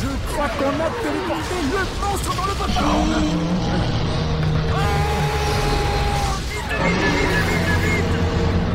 [0.00, 3.10] Je crois qu'on a téléporté le monstre dans le popcorn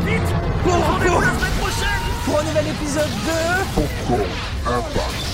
[0.06, 0.32] Vite
[0.64, 3.40] Cours, Rendez-vous cours la semaine prochaine Pour un nouvel épisode de...
[3.76, 4.30] Popcorn
[4.66, 5.28] Impact.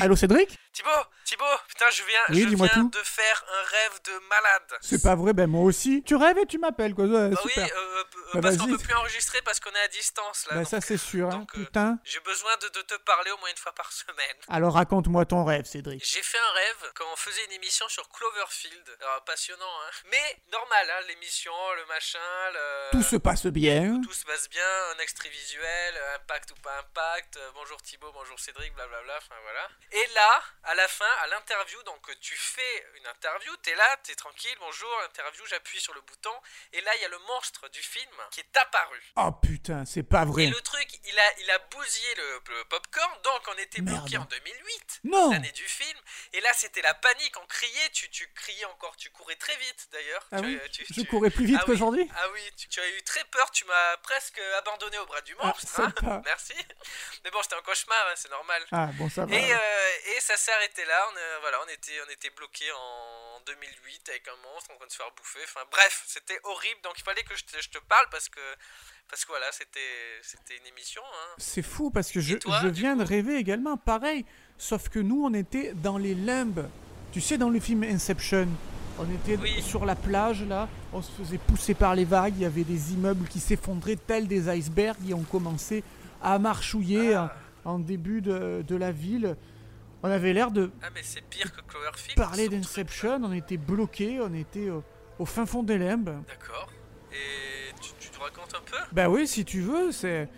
[0.00, 0.58] Allô Cédric?
[0.72, 0.90] Thibaut
[1.24, 1.44] Thibaut
[1.76, 2.98] Putain, je viens, Oui, je dis-moi viens tout.
[2.98, 4.78] de faire un rêve de malade.
[4.80, 6.02] C'est pas vrai, ben moi aussi.
[6.04, 7.64] Tu rêves et tu m'appelles quoi, ouais, Bah oui, super.
[7.76, 8.76] euh, euh, Bah parce qu'on vas-y.
[8.76, 10.56] peut plus enregistrer parce qu'on est à distance là.
[10.56, 11.98] Donc, ça c'est sûr, hein, euh, putain.
[12.04, 14.36] J'ai besoin de, de te parler au moins une fois par semaine.
[14.48, 16.02] Alors raconte-moi ton rêve Cédric.
[16.04, 18.96] J'ai fait un rêve quand on faisait une émission sur Cloverfield.
[19.02, 19.90] Alors, passionnant, hein.
[20.10, 22.18] Mais normal, hein, l'émission, le machin,
[22.54, 22.90] le...
[22.92, 24.00] Tout se passe bien.
[24.02, 24.62] Tout se passe bien,
[24.96, 29.68] un extrait visuel, impact ou pas impact, bonjour Thibaut, bonjour Cédric, blablabla, enfin voilà.
[29.92, 33.96] Et là, à la fin, à l'interview, donc euh, tu fais une interview, t'es là,
[34.04, 36.30] t'es tranquille, bonjour, interview, j'appuie sur le bouton,
[36.72, 39.02] et là il y a le monstre du film qui est apparu.
[39.16, 40.46] Oh putain, c'est pas Et vrai.
[40.46, 44.20] le truc, il a, il a bousillé le, le popcorn, donc on était bloqué en
[44.20, 44.30] Merde.
[44.30, 44.85] 2008, Non.
[45.10, 45.98] L'année du film,
[46.32, 49.88] et là c'était la panique, on criait, tu, tu criais encore, tu courais très vite
[49.92, 50.26] d'ailleurs.
[50.32, 51.72] Ah Tu- oui tu- Je courais plus vite Ah oui.
[51.72, 55.34] qu'aujourd'hui ah oui, tu, as eu très peur, tu m'as presque abandonné au bras du
[55.40, 55.80] Ah, monstre.
[55.80, 55.92] hein.
[55.96, 56.22] sympa.
[56.26, 56.54] Merci.
[57.24, 58.62] Mais bon, c'était un cauchemar, hein, c'est normal.
[58.72, 59.34] Ah bon ça va.
[59.36, 61.06] Et, euh, et ça s'est arrêté là.
[61.12, 64.86] On, est- voilà, on était, on était bloqué en 2008 avec un monstre en train
[64.86, 65.40] de se faire bouffer.
[65.44, 66.80] Enfin bref, c'était horrible.
[66.82, 68.40] Donc il fallait que je te, je te parle parce que
[69.08, 71.02] parce que voilà, c'était une émission.
[71.04, 71.34] Hein.
[71.38, 74.26] C'est fou parce que je, toi, je viens de rêver également pareil.
[74.58, 76.66] Sauf que nous on était dans les limbes.
[77.12, 78.48] Tu sais dans le film Inception.
[78.98, 79.60] On était Oui.
[79.60, 82.94] sur la plage là, on se faisait pousser par les vagues, il y avait des
[82.94, 85.82] immeubles qui s'effondraient tels des icebergs et on commençait
[86.22, 87.34] à marchouiller Ah.
[87.66, 89.36] en, en début de, de la ville.
[90.02, 92.16] On avait l'air de Ah mais c'est pire que Cloverfield.
[92.16, 94.82] parler d'Inception, on était bloqués, on était au,
[95.18, 96.10] au fin fond des limbes.
[96.26, 96.68] D'accord.
[97.12, 98.76] Et tu, tu te racontes un peu?
[98.92, 100.28] Bah oui, si tu veux, c'est.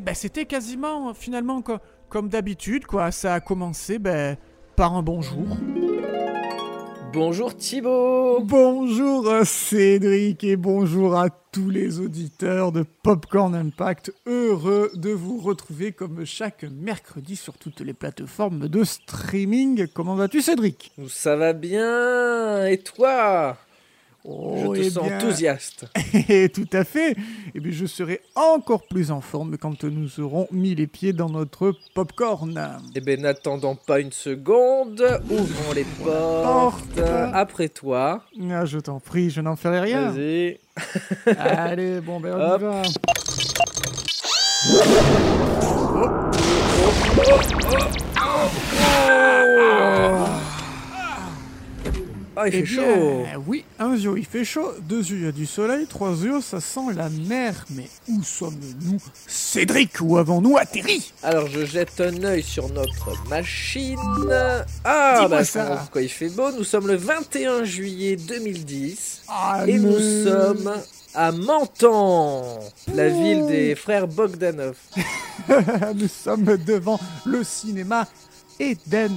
[0.00, 1.78] bah, C'était quasiment, finalement, co-
[2.12, 3.10] comme d'habitude, quoi.
[3.10, 4.36] Ça a commencé bah,
[4.76, 5.46] par un bonjour.
[7.14, 14.12] Bonjour Thibaut Bonjour euh, Cédric et bonjour à tous les auditeurs de Popcorn Impact.
[14.26, 19.86] Heureux de vous retrouver comme chaque mercredi sur toutes les plateformes de streaming.
[19.94, 20.92] Comment vas-tu, Cédric?
[21.08, 23.56] Ça va bien Et toi?
[24.24, 25.86] Oh, Je te eh sens bien- enthousiaste.
[26.28, 27.16] Et tout à fait.
[27.54, 31.28] Et bien, je serai encore plus en forme quand nous aurons mis les pieds dans
[31.28, 32.78] notre popcorn.
[32.94, 36.84] Eh ben n'attendant pas une seconde, ouvrons les portes.
[36.94, 37.00] Porte.
[37.34, 38.22] Après toi.
[38.50, 40.10] Ah, je t'en prie, je n'en ferai rien.
[40.12, 40.58] Vas-y.
[41.38, 42.60] Allez, bon, ben on y Hop.
[42.62, 42.82] va.
[52.36, 53.24] Ah, il Eh fait bien, chaud.
[53.46, 56.40] Oui, un yeux il fait chaud, deux yeux il y a du soleil, trois yeux
[56.40, 57.66] ça sent la mer.
[57.70, 61.12] Mais où sommes-nous Cédric, où avons-nous atterri?
[61.22, 63.98] Alors je jette un œil sur notre machine.
[64.84, 65.64] Ah Dis-moi bah ça.
[65.76, 70.72] Pourquoi il fait beau Nous sommes le 21 juillet 2010 ah, et nous sommes
[71.14, 72.42] à Menton,
[72.94, 74.76] la ville des frères Bogdanov.
[75.94, 78.06] nous sommes devant le cinéma
[78.58, 79.12] Eden,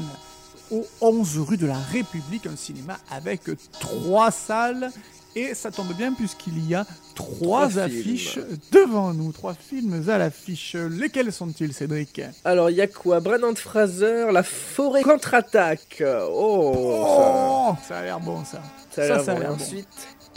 [0.72, 3.42] au 11 rue de la République, un cinéma avec
[3.80, 4.92] trois salles.
[5.38, 8.58] Et ça tombe bien puisqu'il y a trois, Trois affiches films.
[8.72, 10.76] devant nous, trois films à l'affiche.
[10.76, 12.22] Lesquels sont-ils, Cédric?
[12.46, 13.20] Alors il y a quoi?
[13.20, 16.02] Brennan Fraser, la forêt contre-attaque.
[16.30, 18.62] Oh, Oh, ça a l'air bon ça.
[18.92, 19.02] ça,
[19.32, 19.56] a l'air bon.
[19.56, 19.88] Ensuite,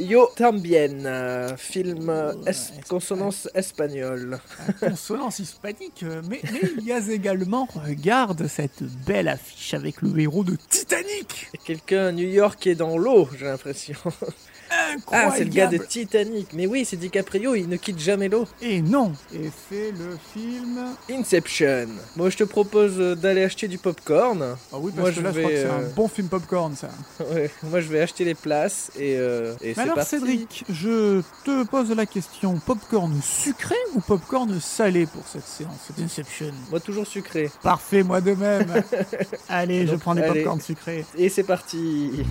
[0.01, 4.39] Yo tambien, euh, film euh, es- consonance espagnole.
[4.79, 10.17] Consonance hispanique, euh, mais, mais il y a également, regarde cette belle affiche avec le
[10.21, 11.49] héros de Titanic.
[11.65, 13.97] Quelqu'un à New York est dans l'eau, j'ai l'impression.
[14.71, 15.33] Incroyable.
[15.33, 16.49] Ah, c'est le gars de Titanic.
[16.53, 18.47] Mais oui, c'est DiCaprio, il ne quitte jamais l'eau.
[18.63, 20.79] Et non, et c'est le film.
[21.11, 21.87] Inception.
[22.17, 24.57] Moi, je te propose euh, d'aller acheter du popcorn.
[24.73, 26.29] Ah oui, parce Moi, que je là, je crois que c'est un euh, bon film
[26.29, 26.89] popcorn, ça.
[27.33, 30.11] Ouais, moi, je vais acheter les places et, euh, et Mais alors, parti.
[30.11, 36.53] Cédric, je te pose la question popcorn sucré ou popcorn salé pour cette séance d'Inception
[36.71, 37.51] Moi, toujours sucré.
[37.63, 38.83] Parfait, moi de même.
[39.49, 41.05] allez, je prends des popcorn sucrés.
[41.17, 42.25] Et c'est parti.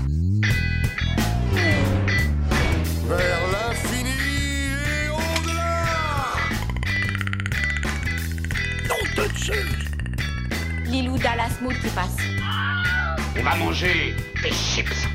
[3.07, 4.09] Vers l'infini
[4.86, 6.36] et au-delà
[10.86, 12.18] Lilou Dallas Mood qui passe.
[13.39, 14.13] On va manger
[14.44, 15.07] des chips.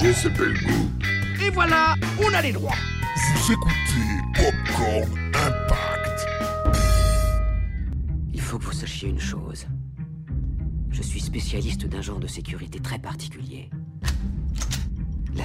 [0.00, 0.90] J'ai ce bel goût.
[1.46, 2.74] Et voilà, on a les droits.
[3.36, 6.26] Vous écoutez Popcorn Impact.
[8.34, 9.68] Il faut que vous sachiez une chose.
[10.90, 13.70] Je suis spécialiste d'un genre de sécurité très particulier.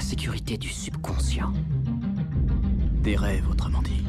[0.03, 1.53] La sécurité du subconscient.
[3.01, 4.03] Des rêves, autrement dit.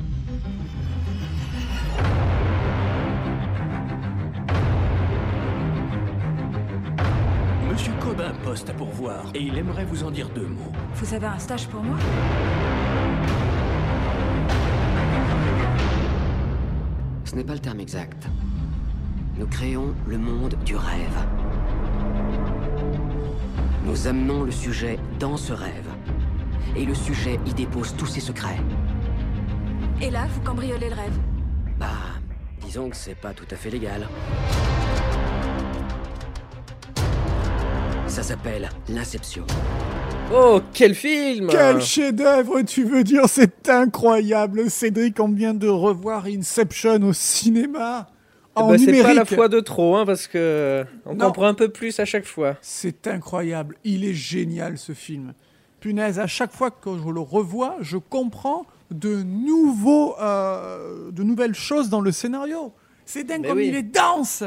[7.70, 10.72] Monsieur Cobb a un poste à pourvoir et il aimerait vous en dire deux mots.
[10.96, 11.96] Vous avez un stage pour moi?
[17.24, 18.28] Ce n'est pas le terme exact.
[19.38, 21.24] Nous créons le monde du rêve.
[23.86, 25.83] Nous amenons le sujet dans ce rêve.
[26.76, 28.58] Et le sujet y dépose tous ses secrets.
[30.02, 31.18] Et là, vous cambriolez le rêve.
[31.78, 31.86] Bah,
[32.64, 34.08] disons que c'est pas tout à fait légal.
[38.08, 39.44] Ça s'appelle l'inception.
[40.32, 43.22] Oh, quel film Quel chef-d'œuvre tu veux dire?
[43.28, 48.06] C'est incroyable Cédric, on vient de revoir Inception au cinéma
[48.56, 51.26] Eh en ben, C'est pas la fois de trop, hein, parce que on Non.
[51.26, 52.56] comprend un peu plus à chaque fois.
[52.62, 55.34] C'est incroyable, il est génial ce film.
[55.84, 61.54] Punaise, à chaque fois que je le revois, je comprends de nouveaux, euh, de nouvelles
[61.54, 62.72] choses dans le scénario.
[63.04, 63.68] C'est dingue Mais comme oui.
[63.68, 64.42] il est dense,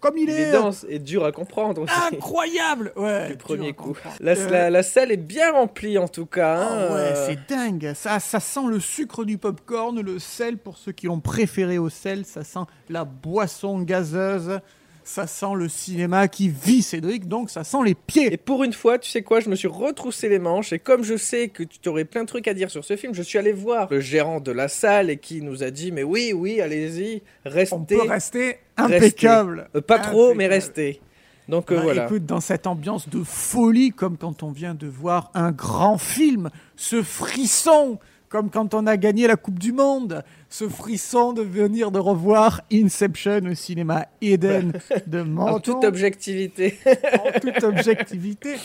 [0.00, 1.94] comme il, Il est, est dense et dur à comprendre aussi.
[2.12, 2.92] incroyable.
[2.96, 3.96] Ouais, Du premier coup.
[4.18, 6.56] La, Euh, la- la salle est bien remplie en tout cas.
[6.58, 7.92] Ah hein, ouais, euh, c'est dingue.
[7.94, 11.88] Ça, ça sent le sucre du popcorn, le sel pour ceux qui l'ont préféré au
[11.88, 12.24] sel.
[12.24, 14.58] Ça sent la boisson gazeuse.
[15.04, 17.28] Ça sent le cinéma qui vit, Cédric.
[17.28, 18.36] Donc ça sent les Et pieds.
[18.38, 21.16] pour une fois, tu sais quoi, je me suis retroussé les manches et comme je
[21.16, 23.52] sais que tu aurais plein de trucs à dire sur ce film, je suis allé
[23.52, 27.22] voir le gérant de la salle et qui nous a dit mais oui, oui, allez-y,
[27.44, 27.74] restez.
[27.76, 29.68] On peut rester impeccable.
[29.76, 31.00] Euh, pas trop, mais restez.
[31.48, 32.04] Donc euh, Bah, voilà.
[32.06, 36.50] Écoute, dans cette ambiance de folie, comme quand on vient de voir un grand film,
[36.76, 37.98] ce frisson,
[38.34, 42.62] comme quand on a gagné la Coupe du Monde, ce frisson de venir de revoir
[42.72, 44.72] Inception au cinéma Eden
[45.06, 45.60] de en Menton.
[45.60, 46.76] toute objectivité.
[47.12, 48.56] en toute objectivité.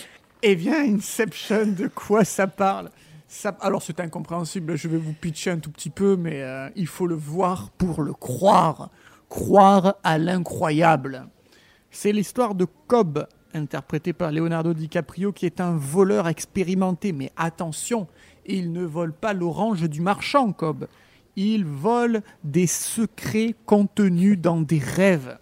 [0.42, 2.90] Eh bien, Inception, de quoi ça parle?
[3.28, 6.88] Ça, Alors, c'est incompréhensible, je vais vous pitcher un tout petit peu, mais euh, il
[6.88, 8.90] faut le voir pour le croire.
[9.30, 11.28] Croire à l'incroyable.
[11.92, 17.12] C'est l'histoire de Cobb, interprété par Leonardo DiCaprio, qui est un voleur expérimenté.
[17.12, 18.08] Mais attention,
[18.46, 20.88] il ne vole pas l'orange du marchand, Cobb.
[21.36, 25.38] Il vole des secrets contenus dans des rêves.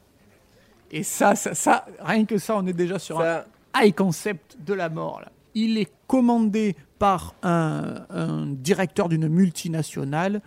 [0.91, 3.43] Et ça, ça, ça, rien que ça, on est déjà sur un
[3.75, 5.21] high concept de la mort.
[5.21, 5.31] Là.
[5.53, 10.41] Il est commandé par un, un directeur d'une multinationale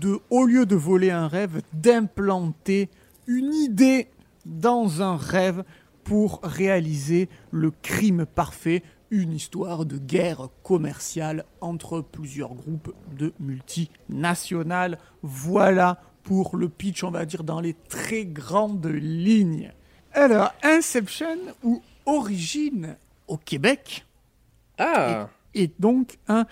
[0.00, 2.88] de, au lieu de voler un rêve, d'implanter
[3.26, 4.08] une idée
[4.44, 5.64] dans un rêve
[6.04, 14.98] pour réaliser le crime parfait, une histoire de guerre commerciale entre plusieurs groupes de multinationales.
[15.22, 19.72] Voilà pour le pitch, on va dire, dans les très grandes lignes.
[20.12, 22.96] Alors, Inception ou Origine
[23.28, 24.06] au Québec
[24.78, 26.46] Ah, est donc un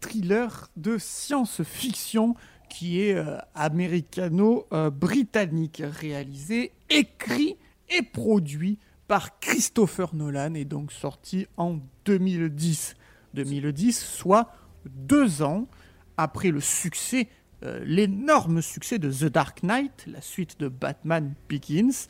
[0.00, 2.34] thriller de science-fiction
[2.68, 7.56] qui est euh, américano-britannique, réalisé, écrit
[7.88, 12.94] et produit par Christopher Nolan et donc sorti en 2010.
[13.34, 14.52] 2010, soit
[14.86, 15.66] deux ans
[16.16, 17.28] après le succès,
[17.62, 22.06] euh, l'énorme succès de The Dark Knight, la suite de Batman Begins,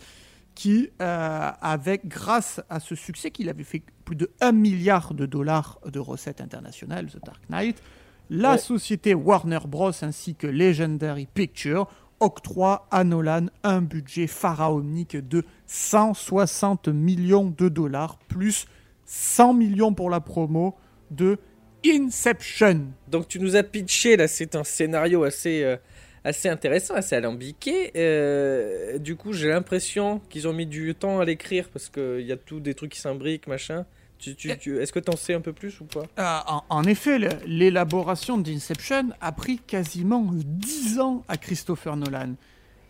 [0.55, 5.27] qui, euh, avec, grâce à ce succès qu'il avait fait plus de 1 milliard de
[5.27, 7.83] dollars de recettes internationales, The Dark Knight,
[8.31, 8.59] la Ouais.
[8.59, 9.93] société Warner Bros.
[10.03, 11.87] ainsi que Legendary Pictures
[12.21, 18.67] octroient à Nolan un budget pharaonique de 160 millions de dollars, plus
[19.07, 20.75] 100 millions pour la promo
[21.11, 21.39] de
[21.85, 22.87] Inception.
[23.07, 25.77] donc tu nous as pitché là, c'est un scénario assez, euh,
[26.25, 27.93] assez intéressant, assez alambiqué.
[27.95, 32.33] Euh, du coup, j'ai l'impression qu'ils ont mis du temps à l'écrire parce qu'il y
[32.33, 33.87] a tout des trucs qui s'imbriquent, machin.
[34.19, 36.03] Tu, tu, tu- Est-ce que t'en sais un peu plus ou pas?
[36.19, 42.35] Euh, en, en effet, l'élaboration d'Inception a pris quasiment 10 ans à Christopher Nolan.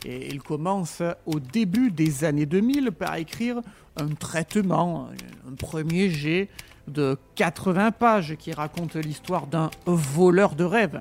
[0.05, 3.61] Et il commence au début des années 2000 par écrire
[3.97, 5.09] un traitement,
[5.51, 6.49] un premier jet
[6.89, 11.01] de 80 pages qui raconte l'histoire d'un voleur de rêves.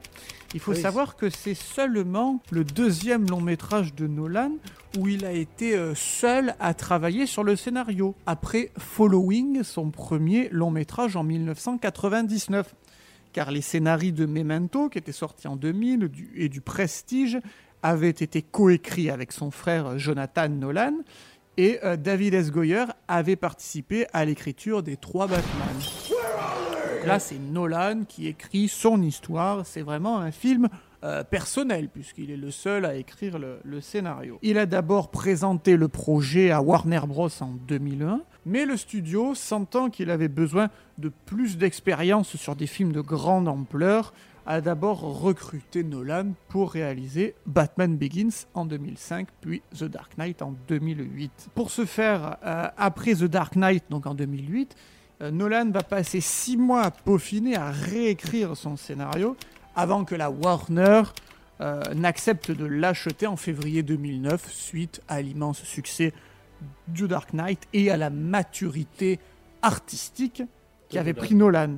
[0.53, 0.81] Il faut Oui.
[0.81, 4.51] savoir que c'est seulement le deuxième long métrage de Nolan
[4.97, 10.47] où il a été euh, seul à travailler sur le scénario, après Following, son premier
[10.51, 12.73] long métrage en 1999.
[13.33, 17.37] Car les scénarios de Memento, qui était sorti en 2000, du- et du Prestige,
[17.83, 20.93] avaient été coécrits avec son frère Jonathan Nolan,
[21.57, 22.51] et euh, David S.
[22.51, 25.75] Goyer avait participé à l'écriture des trois Batman.
[27.05, 29.65] Là, c'est Nolan qui écrit son histoire.
[29.65, 30.69] C'est vraiment un film
[31.03, 34.39] euh, personnel, puisqu'il est le seul à écrire le, le scénario.
[34.41, 37.29] Il a d'abord présenté le projet à Warner Bros.
[37.41, 42.91] en 2001, mais le studio, sentant qu'il avait besoin de plus d'expérience sur des films
[42.91, 44.13] de grande ampleur,
[44.45, 50.53] a d'abord recruté Nolan pour réaliser Batman Begins en 2005, puis The Dark Knight en
[50.67, 51.49] 2008.
[51.55, 54.75] Pour ce faire, euh, après The Dark Knight, donc en 2008,
[55.21, 59.35] euh, Nolan va passer six mois à peaufiner, à réécrire son scénario,
[59.75, 61.03] avant que la Warner
[61.61, 66.13] euh, n'accepte de l'acheter en février 2009, suite à l'immense succès
[66.87, 69.19] du Dark Knight et à la maturité
[69.61, 70.43] artistique
[70.89, 71.25] qui De avait Nolan.
[71.25, 71.77] pris Nolan.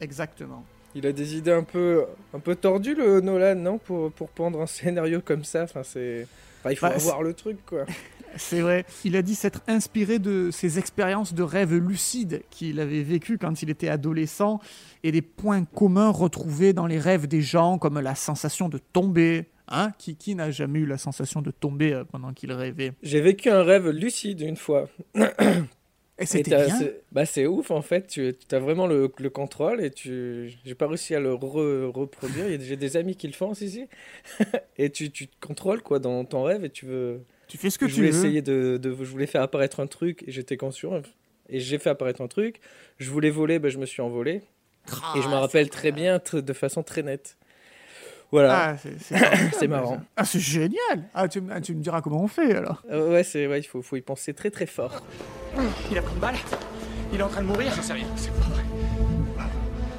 [0.00, 0.64] Exactement.
[0.94, 4.60] Il a des idées un peu, un peu tordues, le Nolan, non pour, pour pendre
[4.60, 5.62] un scénario comme ça.
[5.64, 6.26] Enfin, c'est...
[6.60, 7.84] Enfin, il faut Bah, avoir le truc, quoi.
[8.36, 8.86] C'est vrai.
[9.04, 13.60] Il a dit s'être inspiré de ses expériences de rêves lucides qu'il avait vécues quand
[13.62, 14.58] il était adolescent
[15.02, 19.50] et des points communs retrouvés dans les rêves des gens, comme la sensation de tomber.
[19.68, 22.92] Hein qui qui n'a jamais eu la sensation de tomber euh, pendant qu'il rêvait?
[23.02, 24.88] J'ai vécu un rêve lucide une fois.
[26.22, 26.76] Et c'était bien.
[26.78, 28.06] c'est- Bah, c'est ouf, en fait.
[28.06, 30.52] Tu as vraiment le, le contrôle et tu...
[30.64, 32.46] J'ai pas réussi à le re- reproduire.
[32.60, 33.86] J'ai des amis qui le font ici.
[34.78, 37.20] et tu, tu te contrôles, quoi, dans ton rêve et tu veux...
[37.48, 38.08] Tu fais ce que je tu veux.
[38.08, 41.02] essayer de, de- je voulais faire apparaître un truc et j'étais conscient
[41.50, 42.60] et j'ai fait apparaître un truc.
[42.98, 44.40] Je voulais voler, ben je me suis envolé
[45.16, 47.36] et je me rappelle très bien, de façon très nette.
[48.32, 48.76] Voilà, Ah,
[49.58, 50.00] c'est marrant.
[50.16, 51.04] Ah, c'est génial.
[51.14, 52.82] Ah, tu, me- ah, tu me diras comment on fait alors.
[52.90, 55.02] Euh, ouais, c'est ouais, il faut, faut y penser très très fort.
[55.90, 56.34] Il a pris une balle
[57.12, 58.62] Il est en train de mourir J'en sais rien, c'est pas vrai.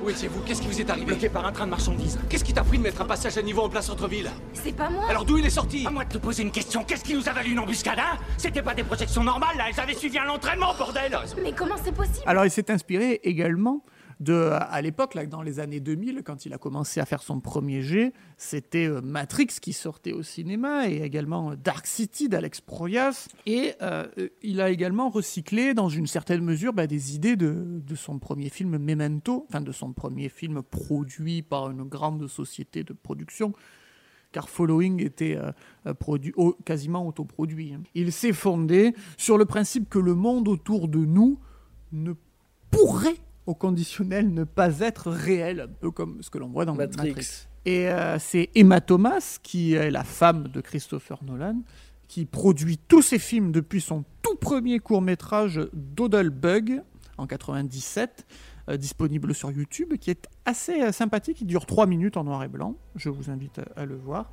[0.04, 0.42] Où étiez-vous?
[0.42, 1.06] Qu'est-ce qui vous est arrivé?
[1.06, 2.20] Bloqué par un train de marchandises.
[2.28, 4.30] Qu'est-ce qui t'a pris de mettre un passage à niveau en plein centre-ville?
[4.54, 5.86] C'est pas moi Alors d'où il est sorti?
[5.88, 6.84] À moi de te poser une question.
[6.84, 8.18] Qu'est-ce qui nous a valu une embuscade, hein?
[8.38, 11.94] C'était pas des projections normales, là Elles avaient suivi un entraînement, bordel Mais comment c'est
[11.94, 12.18] possible?
[12.26, 13.82] Alors, il s'est inspiré également
[14.24, 17.82] de, à l'époque, dans les années 2000, quand il a commencé à faire son premier
[17.82, 23.28] jet, c'était euh, Matrix qui sortait au cinéma et également euh, Dark City d'Alex Proyas.
[23.46, 24.08] Et euh,
[24.42, 28.78] il a également recyclé, dans une certaine mesure, bah, des idées de, son premier film
[28.78, 33.54] Memento, enfin de son premier film produit par une grande société de production
[34.34, 36.34] car Following était euh, produit,
[36.66, 37.74] quasiment autoproduit.
[37.74, 37.84] hein.
[37.94, 41.40] Il s'est fondé sur le principe que le monde autour de nous
[41.94, 42.14] ne
[42.72, 46.76] pourrait, au conditionnel, ne pas être réel, un peu comme ce que l'on voit dans
[46.76, 47.10] Matrix.
[47.10, 47.48] Matrix.
[47.66, 51.62] Et euh, c'est Emma Thomas, qui est la femme de Christopher Nolan,
[52.08, 56.82] qui produit tous ses films depuis son tout premier court-métrage Doodlebug
[57.18, 58.26] en 97,
[58.70, 61.40] euh, disponible sur YouTube, qui est assez euh, sympathique.
[61.42, 62.76] Il dure 3 minutes en noir et blanc.
[62.96, 64.32] Je vous invite à, à le voir.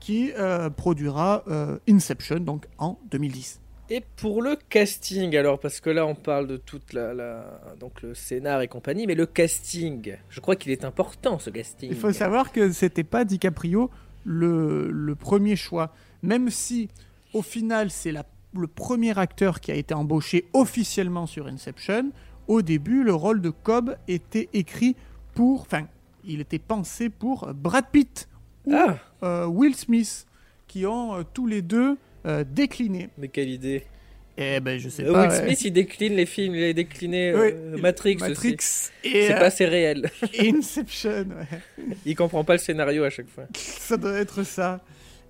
[0.00, 0.32] Qui
[0.76, 1.44] produira
[1.88, 3.61] Inception donc en 2010.
[3.94, 8.00] Et pour le casting, alors, parce que là on parle de toute la, la- donc
[8.00, 11.90] le scénar et compagnie, mais le casting, je crois qu'il est important ce casting.
[11.90, 13.90] Il faut savoir que c'était pas DiCaprio
[14.24, 15.92] le, le premier choix.
[16.22, 16.88] Même si,
[17.34, 22.12] au final, c'est le premier acteur qui a été embauché officiellement sur Inception,
[22.48, 24.96] au début, le rôle de Cobb était écrit
[25.34, 25.62] pour.
[25.62, 25.86] Enfin,
[26.24, 28.26] il était pensé pour Brad Pitt
[28.64, 30.26] ou Ah, euh, Will Smith,
[30.66, 33.08] qui ont euh, tous les deux euh, décliné.
[33.18, 33.84] mais quelle idée.
[34.38, 35.22] Eh ben, je sais Euh, pas.
[35.28, 35.44] Will ouais.
[35.46, 38.56] Smith il décline les films, il a décliné euh, Matrix, Matrix aussi.
[39.02, 40.10] C'est euh, pas assez réel.
[40.40, 41.26] Inception.
[41.28, 41.84] ouais.
[42.06, 43.44] Il comprend pas le scénario à chaque fois.
[43.54, 44.80] ça doit être ça.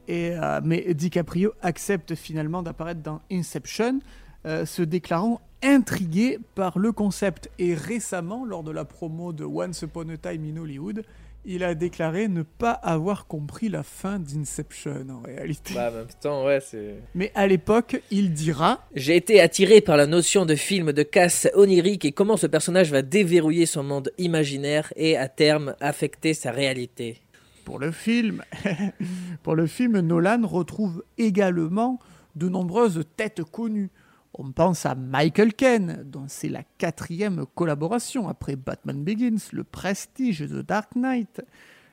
[0.08, 0.32] Et,
[0.64, 4.00] mais DiCaprio accepte finalement d'apparaître dans Inception,
[4.44, 7.48] se déclarant intrigué par le concept.
[7.60, 11.04] Et récemment, lors de la promo de Once Upon a Time in Hollywood,
[11.44, 15.74] il a déclaré ne pas avoir compris la fin d'Inception en réalité.
[15.74, 16.96] Bah, en même temps, ouais, c'est.
[17.14, 21.48] Mais à l'époque, il dira J'ai été attiré par la notion de film de casse
[21.54, 26.52] onirique et comment ce personnage va déverrouiller son monde imaginaire et à terme affecter sa
[26.52, 27.20] réalité.
[27.64, 28.42] pour le film,
[29.42, 31.98] pour le film, Nolan retrouve également
[32.36, 33.90] de nombreuses têtes connues.
[34.34, 40.46] On pense à Michael Caine, dont c'est la quatrième collaboration après Batman Begins, Le Prestige,
[40.48, 41.42] The Dark Knight,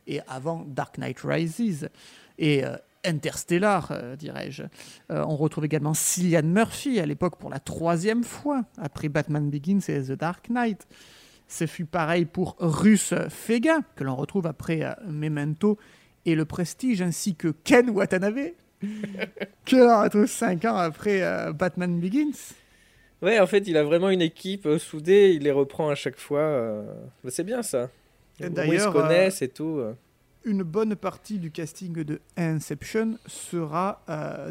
[0.08, 1.89] et avant Dark Knight Rises,
[2.38, 4.63] et euh, Interstellar, euh, dirais-je.
[5.12, 9.79] Euh, on retrouve également Cillian Murphy à l'époque pour la troisième fois, après Batman Begins
[9.89, 10.88] et The Dark Knight.
[11.50, 15.77] Ce fut pareil pour Russ Fega, que l'on retrouve après Memento
[16.25, 18.51] et Le Prestige, ainsi que Ken Watanabe,
[19.65, 22.53] que l'on retrouve cinq ans après euh, Batman Begins?
[23.21, 26.17] Ouais, en fait, il a vraiment une équipe euh, soudée, il les reprend à chaque
[26.17, 26.39] fois.
[26.39, 26.93] euh,
[27.24, 27.89] bah, c'est bien ça.
[28.39, 29.81] Moins, ils se d'ailleurs, connaissent et tout.
[30.45, 34.01] Une bonne partie du casting de Inception sera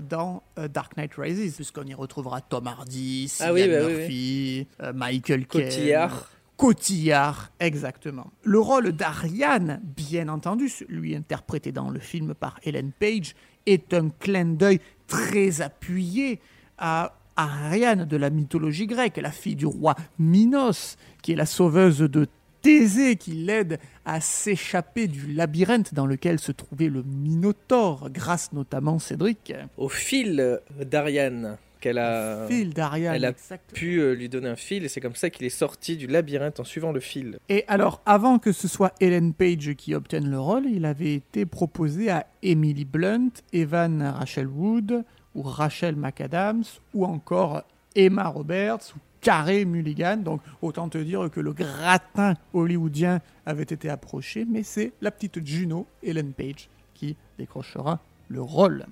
[0.06, 5.46] dans Dark Knight Rises, puisqu'on y retrouvera Tom Hardy, Ah oui, bah oui, Murphy, Michael.
[5.46, 6.30] Cotillard.
[6.58, 8.30] Cotillard, exactement.
[8.42, 13.34] Le rôle d'Ariane, bien entendu, lui interprété dans le film par Ellen Page,
[13.68, 16.40] est un clin d'œil très appuyé
[16.78, 21.98] à Ariane de la mythologie grecque, la fille du roi Minos, qui est la sauveuse
[21.98, 22.26] de
[22.62, 28.98] Thésée qui l'aide à s'échapper du labyrinthe dans lequel se trouvait le Minotaure, grâce notamment
[28.98, 29.52] Cédric.
[29.76, 33.32] Au fil d'Ariane qu'elle a, Fil elle a
[33.72, 36.60] pu euh, lui donner un fil et c'est comme ça qu'il est sorti du labyrinthe
[36.60, 37.38] en suivant le fil.
[37.48, 41.46] Et alors, avant que ce soit Ellen Page qui obtienne le rôle, il avait été
[41.46, 45.04] proposé à Emily Blunt, Evan Rachel Wood,
[45.34, 47.62] ou Rachel McAdams, ou encore
[47.94, 50.18] Emma Roberts, ou Carey Mulligan.
[50.18, 55.44] Donc, autant te dire que le gratin hollywoodien avait été approché, mais c'est la petite
[55.44, 58.86] Juno, Ellen Page, qui décrochera le rôle.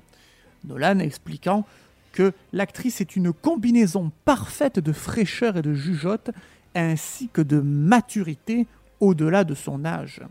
[0.65, 1.65] Nolan expliquant
[2.17, 6.31] que l'actrice est une combinaison parfaite de fraîcheur et de jugeote,
[6.75, 8.67] ainsi que de maturité
[9.01, 10.23] au-delà de son âge.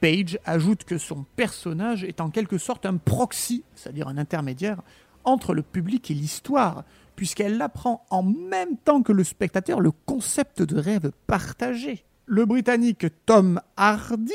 [0.00, 4.80] Page ajoute que son personnage est en quelque sorte un proxy, c'est-à-dire un intermédiaire,
[5.24, 6.82] entre le public et l'histoire,
[7.14, 12.04] puisqu'elle apprend en même temps que le spectateur le concept de rêve partagé.
[12.24, 14.32] Le Britannique Tom Hardy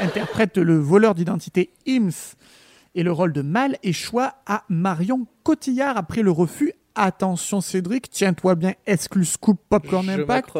[0.00, 2.36] interprète le voleur d'identité Ims
[2.94, 6.72] et le rôle de Mal échoua à Marion Cotillard après le refus.
[6.94, 10.50] Attention Cédric, tiens-toi bien, exclu scoop popcorn Je impact?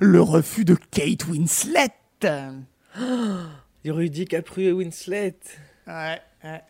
[0.00, 1.88] Le refus de Kate Winslet.
[3.84, 5.36] Il aurait dit Capru et Winslet.
[5.86, 6.62] Ouais, ouais.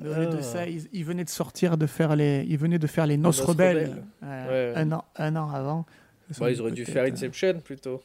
[0.00, 0.36] Mais au lieu Ah.
[0.36, 3.16] de ça, il, il venait de sortir de faire les, il venait de faire les
[3.16, 3.76] Noces rebelles.
[3.76, 4.04] rebelles.
[4.22, 4.72] Ouais, Ouais.
[4.76, 5.86] Un an, un an avant.
[6.38, 8.02] Bah, ils auraient dû faire Inception plutôt.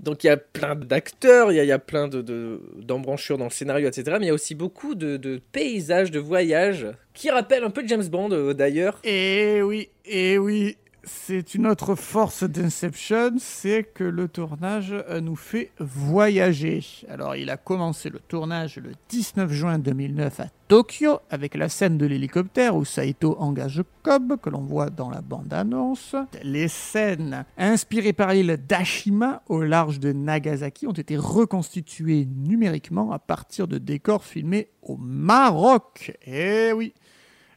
[0.00, 3.50] Donc il y a plein d'acteurs, il y a, plein de, de- d'embranchure dans le
[3.50, 4.16] scénario, etc.
[4.20, 8.06] Mais il y a aussi beaucoup de, paysages, de voyages, qui rappellent un peu James
[8.06, 9.00] Bond euh, d'ailleurs.
[9.02, 10.76] Et oui, et oui,
[11.08, 16.84] c'est une autre force d'Inception, c'est que le tournage euh, nous fait voyager.
[17.08, 21.96] Alors, il a commencé le tournage le 19 juin 2009 à Tokyo avec la scène
[21.96, 26.14] de l'hélicoptère où Saito engage Cobb, que l'on voit dans la bande-annonce.
[26.42, 33.18] Les scènes inspirées par l'île d'Ashima au large de Nagasaki ont été reconstituées numériquement à
[33.18, 36.16] partir de décors filmés au Maroc.
[36.26, 36.92] Eh oui.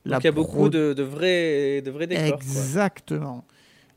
[0.05, 2.25] Donc il y a beaucoup de, de vrais, de vrais décors.
[2.25, 2.33] quoi.
[2.37, 3.45] Exactement.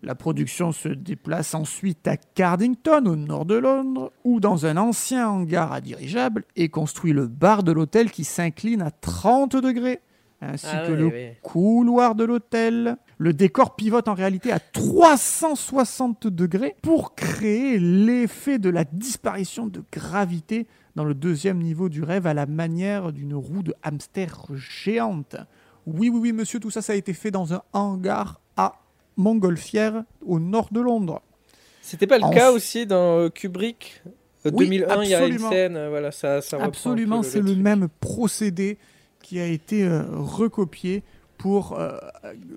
[0.02, 5.26] La production se déplace ensuite à Cardington, au nord de Londres, où dans un ancien
[5.28, 10.00] hangar à dirigeable est construit le bar de l'hôtel qui s'incline à 30 degrés,
[10.42, 11.10] ainsi Ah que le
[11.42, 12.98] couloir de l'hôtel.
[13.16, 19.82] Le décor pivote en réalité à 360 degrés pour créer l'effet de la disparition de
[19.90, 25.36] gravité dans le deuxième niveau du rêve à la manière d'une roue de hamster géante.
[25.86, 28.74] Oui, oui, oui, monsieur, tout ça, ça a été fait dans un hangar à
[29.16, 31.22] Montgolfière, au nord de Londres.
[31.82, 34.02] C'était pas le En- cas aussi dans euh, Kubrick
[34.46, 35.50] Euh, Oui, 2001, il y a une absolument.
[35.50, 38.76] scène, euh, voilà, ça, ça Absolument, c'est le même procédé
[39.22, 41.02] qui a été euh, recopié
[41.38, 41.96] pour euh,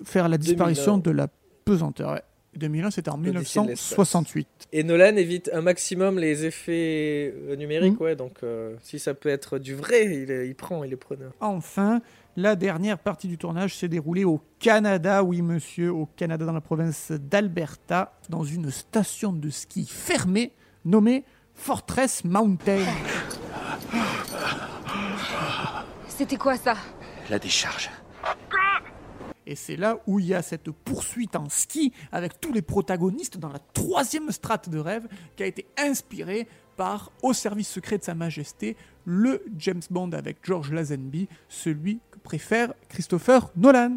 [0.04, 1.12] faire la disparition 2001.
[1.12, 1.28] de la
[1.64, 2.12] pesanteur.
[2.12, 2.22] Ouais.
[2.56, 3.90] 2001, c'était en L'Odyssée de l'espace.
[3.98, 4.48] 1968.
[4.72, 8.02] Et Nolan évite un maximum les effets numériques, Mhm.
[8.06, 11.32] ouais, donc euh, si ça peut être du vrai, il, il prend, il est preneur.
[11.40, 12.00] Enfin,
[12.38, 16.60] la dernière partie du tournage s'est déroulée au Canada, oui monsieur, au Canada dans la
[16.60, 20.52] province d'Alberta, dans une station de ski fermée
[20.84, 21.24] nommée
[21.54, 22.84] Fortress Mountain.
[26.06, 26.76] C'était quoi ça?
[27.28, 27.90] La décharge.
[29.44, 33.38] Et c'est là où il y a cette poursuite en ski avec tous les protagonistes
[33.38, 36.46] dans la troisième strate de rêve qui a été inspirée
[36.76, 41.98] par Au service secret de Sa Majesté, le James Bond avec George Lazenby, celui
[42.32, 43.92] préfère Christopher Nolan.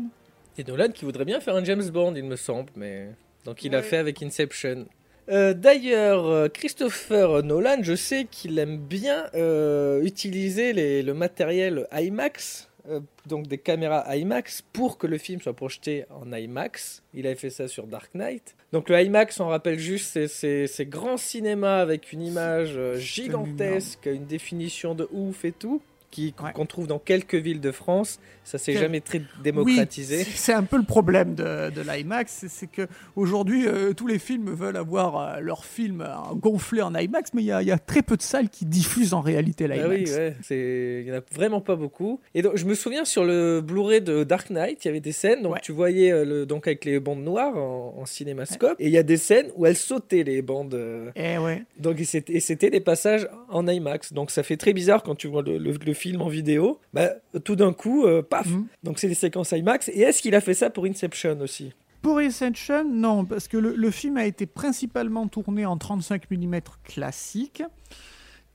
[0.58, 3.10] Et Nolan qui voudrait bien faire un James Bond, il me semble, mais
[3.44, 3.84] donc il a Ouais.
[3.84, 4.86] fait avec Inception.
[5.30, 11.88] Euh, D'ailleurs, euh, Christopher Nolan, je sais qu'il aime bien euh, utiliser les- le matériel
[11.92, 17.04] IMAX, euh, donc des caméras IMAX, pour que le film soit projeté en IMAX.
[17.14, 18.56] Il avait fait ça sur Dark Knight.
[18.72, 24.06] Donc le IMAX, on rappelle juste, c'est- c'est c'est grand cinéma avec une image gigantesque,
[24.06, 26.66] une définition de ouf et tout, qu'on Ouais.
[26.68, 28.20] trouve dans quelques villes de France.
[28.44, 30.18] Ça s'est jamais très démocratisé.
[30.18, 34.20] Oui, c'est- un peu le problème de, de l'IMAX, c'est- que aujourd'hui euh, tous les
[34.20, 37.68] films veulent avoir euh, leur film euh, gonflé en IMAX, mais il y, a- il
[37.68, 39.84] y a très peu de salles qui diffusent en réalité l'IMAX.
[39.86, 41.02] Ah oui, ouais, c'est...
[41.04, 42.20] il y en a vraiment pas beaucoup.
[42.34, 45.12] Et donc, je me souviens sur le Blu-ray de Dark Knight, il y avait des
[45.12, 45.60] scènes, donc Ouais.
[45.62, 48.98] tu voyais euh, le, donc avec les bandes noires en, en cinémascope, et il y
[48.98, 50.74] a des scènes où elles sautaient les bandes.
[50.74, 51.64] euh, Eh ouais.
[51.80, 54.14] donc et c'était, et c'était des passages en IMAX.
[54.14, 56.80] Donc ça fait très bizarre quand tu vois le, le- le film en vidéo.
[56.94, 57.10] Bah,
[57.44, 58.48] tout d'un coup, euh, paf.
[58.48, 58.68] Mhm.
[58.84, 59.90] Donc c'est des séquences IMAX.
[59.90, 61.74] Et est-ce qu'il a fait ça pour Inception aussi?
[62.02, 66.60] Pour Ascension, non, parce que le, le film a été principalement tourné en 35 mm
[66.84, 67.64] classique.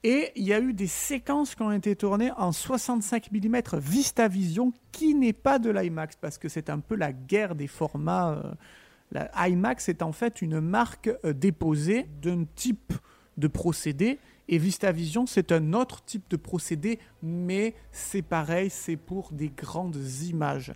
[0.02, 4.72] Et il y a eu des séquences qui ont été tournées en 65 mm VistaVision,
[4.92, 8.52] qui n'est pas de l'IMAX, parce que c'est un peu la guerre des formats euh,
[9.12, 12.92] La IMAX est en fait une marque euh, déposée d'un type
[13.36, 19.32] de procédé et VistaVision, c'est un autre type de procédé, mais c'est pareil, c'est pour
[19.32, 20.72] des grandes images.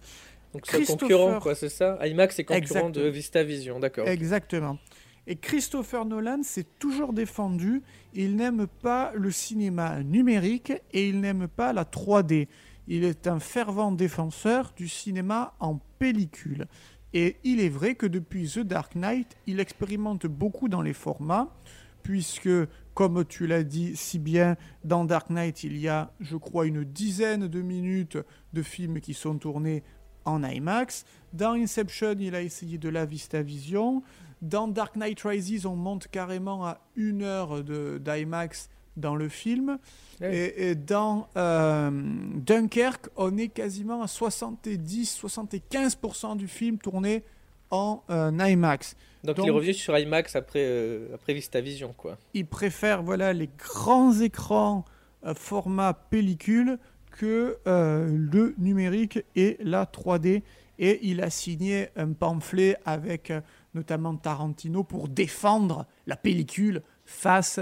[0.52, 1.98] Donc c'est concurrent, quoi, c'est ça?
[2.04, 2.90] IMAX est concurrent Exactement.
[2.90, 4.08] de VistaVision, d'accord.
[4.08, 4.78] Exactement.
[5.26, 7.82] Et Christopher Nolan s'est toujours défendu.
[8.14, 12.48] Il n'aime pas le cinéma numérique et il n'aime pas la 3D.
[12.88, 16.66] Il est un fervent défenseur du cinéma en pellicule.
[17.12, 21.54] Et il est vrai que depuis The Dark Knight, il expérimente beaucoup dans les formats,
[22.02, 22.48] puisque,
[22.94, 26.84] comme tu l'as dit si bien, dans Dark Knight, il y a, je crois, une
[26.84, 28.18] dizaine de minutes
[28.52, 29.82] de films qui sont tournés
[30.24, 31.04] en IMAX.
[31.32, 34.02] Dans Inception, il a essayé de la VistaVision.
[34.42, 39.78] Dans Dark Knight Rises, on monte carrément à une heure d'IMAX dans le film.
[40.20, 40.36] Ouais.
[40.36, 41.92] Et, et dans euh,
[42.34, 47.22] Dunkerque, on est quasiment à 70-75% du film tourné
[47.70, 48.96] en euh, IMAX.
[49.24, 52.18] Donc, Donc- il est revenu sur IMAX après, euh, après VistaVision, quoi.
[52.34, 54.84] Il préfère voilà, les grands écrans
[55.24, 56.78] euh, format pellicule
[57.10, 60.42] que le numérique et la 3D.
[60.78, 63.30] Et il a signé un pamphlet avec
[63.74, 67.60] notamment Tarantino pour défendre la pellicule face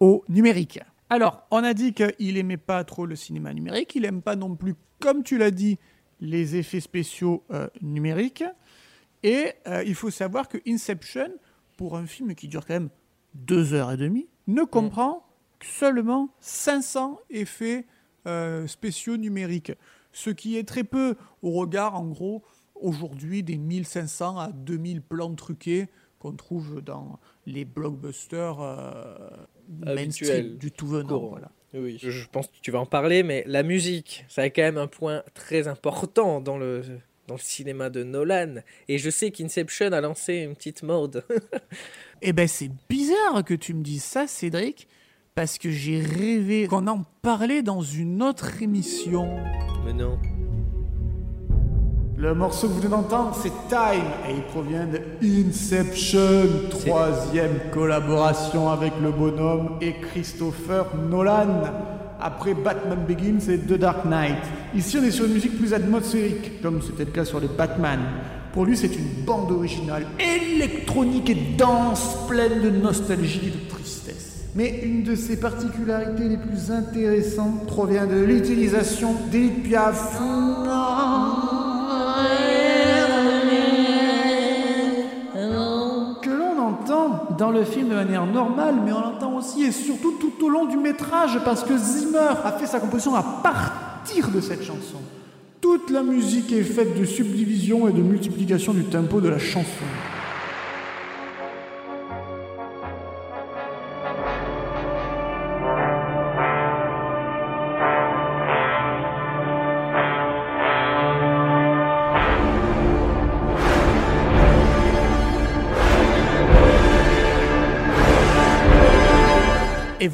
[0.00, 0.80] au numérique.
[1.08, 4.56] Alors, on a dit qu'il aimait pas trop le cinéma numérique, il aime pas non
[4.56, 5.78] plus, comme tu l'as dit,
[6.20, 8.44] les effets spéciaux euh, numériques.
[9.22, 11.30] Et euh, il faut savoir que Inception,
[11.76, 12.90] pour un film qui dure quand même
[13.34, 15.26] deux heures et demie, ne comprend
[15.58, 17.86] que seulement 500 effets
[18.26, 19.72] euh, spéciaux numériques.
[20.12, 22.42] Ce qui est très peu au regard, en gros,
[22.74, 29.28] aujourd'hui, des 1500 à 2000 plans truqués qu'on trouve dans les blockbusters euh,
[30.58, 31.28] du tout venant.
[31.28, 31.50] Voilà.
[31.74, 34.78] Oui, je pense que tu vas en parler, mais la musique, ça a quand même
[34.78, 36.82] un point très important dans le,
[37.26, 38.56] dans le cinéma de Nolan.
[38.88, 41.24] Et je sais qu'Inception a lancé une petite mode.
[42.22, 44.88] Eh ben, c'est bizarre que tu me dises ça, Cédric,
[45.34, 49.36] parce que j'ai rêvé qu'on en parlait dans une autre émission.
[49.84, 50.18] mais non.
[52.16, 58.70] Le morceau que vous venez d'entendre, c'est Time, et il provient de Inception, troisième collaboration
[58.70, 61.95] avec le bonhomme et Christopher Nolan.
[62.20, 64.38] Après Batman Begins et The Dark Knight.
[64.74, 68.00] Ici, on est sur une musique plus atmosphérique, comme c'était le cas sur les Batman.
[68.52, 74.44] Pour lui, c'est une bande originale électronique et dense, pleine de nostalgie et de tristesse.
[74.54, 80.18] Mais une de ses particularités les plus intéressantes provient de l'utilisation d'Edith Piaf.
[86.22, 89.25] que l'on entend dans le film de manière normale, mais on l'entend
[89.58, 93.22] et surtout tout au long du métrage, parce que Zimmer a fait sa composition à
[93.22, 94.98] partir de cette chanson.
[95.60, 99.84] Toute la musique est faite de subdivision et de multiplication du tempo de la chanson.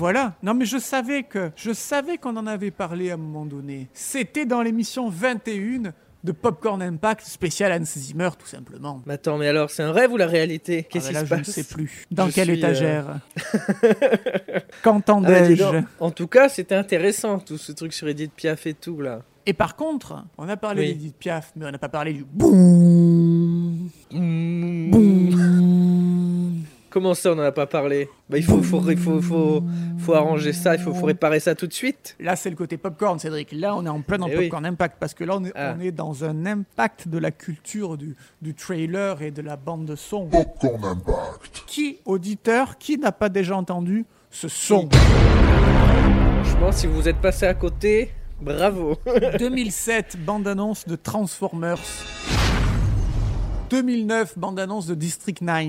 [0.03, 0.35] Voilà.
[0.43, 3.89] Non, mais je savais que je savais qu'on en avait parlé à un moment donné.
[3.95, 5.93] C'était dans l'émission 21
[6.25, 9.01] de Popcorn Impact spécial Hans Zimmer, tout simplement.
[9.07, 10.85] Mais attends, mais alors, c'est un rêve ou la réalité?
[10.85, 11.51] Ah, Qu'est-ce ben qui se je ne passe?
[11.51, 12.07] sais plus.
[12.11, 13.21] Dans Je quelle suis, euh, étagère?
[13.65, 13.79] Ah
[14.53, 15.85] bah, dis Qu'entendais-je donc.
[16.01, 19.21] En tout cas, c'était intéressant, tout ce truc sur Edith Piaf et tout, là.
[19.47, 20.89] Et par contre, on a parlé Oui.
[20.95, 23.89] d'Edith Piaf, mais on n'a pas parlé du boum.
[24.13, 25.92] Boum.
[26.93, 28.11] Comment ça, on n'en a pas parlé?
[28.29, 29.65] Bah, il, faut, faut, il faut, faut,
[29.97, 32.15] faut arranger ça, il faut, faut réparer ça tout de suite.
[32.21, 33.51] Là, c'est le côté popcorn, Cédric.
[33.53, 34.45] Là, on est en plein dans Eh oui.
[34.45, 35.75] Popcorn Impact parce que là, on est, Ah.
[35.75, 39.87] on est dans un impact de la culture du, du trailer et de la bande
[39.87, 40.27] de son.
[40.27, 41.65] Popcorn Impact.
[41.67, 44.91] Qui, auditeur, qui n'a pas déjà entendu ce son?
[46.45, 48.97] Franchement, si vous êtes passé à côté, bravo.
[49.39, 51.79] 2007, bande-annonce de Transformers.
[53.71, 55.69] 2009, bande-annonce de District 9.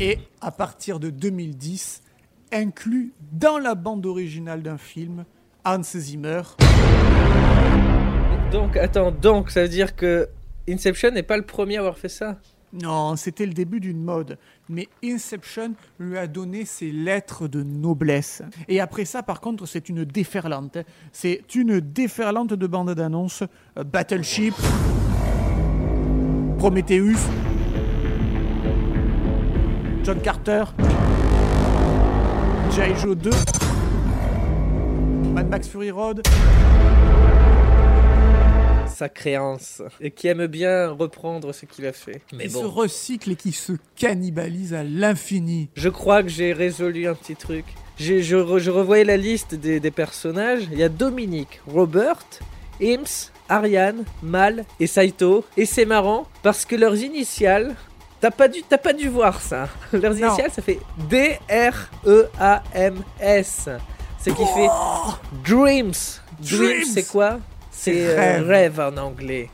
[0.00, 2.02] Et à partir de 2010,
[2.52, 5.24] inclus dans la bande originale d'un film,
[5.64, 6.42] Hans Zimmer.
[8.52, 10.28] donc, attends, donc, ça veut dire que
[10.68, 12.36] Inception n'est pas le premier à avoir fait ça?
[12.72, 14.38] Non, c'était le début d'une mode.
[14.68, 18.42] Mais Inception lui a donné ses lettres de noblesse.
[18.68, 20.78] Et après ça, par contre, c'est une déferlante.
[21.10, 23.42] C'est une déferlante de bandes d'annonces.
[23.76, 24.54] Euh, Battleship,
[26.58, 27.18] Prometheus,
[30.08, 30.64] John Carter,
[32.74, 32.94] G.I.
[32.98, 33.30] Joe 2,
[35.34, 36.22] Mad Max Fury Road.
[38.86, 42.22] sa créance et qui aime bien reprendre ce qu'il a fait.
[42.32, 45.68] Mais qui se bon, recycle et qui se cannibalise à l'infini.
[45.74, 47.66] je crois que j'ai résolu un petit truc.
[47.98, 50.62] J'ai- Je, re- je revoyais la liste des, des personnages.
[50.72, 52.24] Il y a Dominique, Robert,
[52.80, 55.44] Ims, Ariane, Mal et Saito.
[55.58, 57.76] Et c'est marrant parce que leurs initiales,
[58.20, 59.68] t'as pas dû, t'as pas dû voir ça.
[59.92, 60.78] Leurs initiales, ça fait
[62.38, 63.68] D-R-E-A-M-S.
[64.20, 64.68] Ce qui fait
[65.44, 65.92] Dreams.
[66.40, 66.84] Dreams, Dreams.
[66.92, 67.40] c'est quoi?
[67.70, 68.46] C'est euh, rêve.
[68.48, 69.50] rêve en anglais.